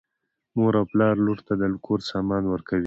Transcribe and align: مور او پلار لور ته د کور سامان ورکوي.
مور 0.55 0.73
او 0.79 0.85
پلار 0.91 1.15
لور 1.25 1.39
ته 1.47 1.53
د 1.61 1.63
کور 1.85 1.99
سامان 2.11 2.43
ورکوي. 2.49 2.79